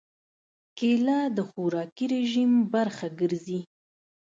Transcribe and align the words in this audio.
کېله 0.77 1.19
د 1.37 1.39
خوراکي 1.49 2.05
رژیم 2.15 2.51
برخه 2.73 3.07
ګرځي. 3.19 3.59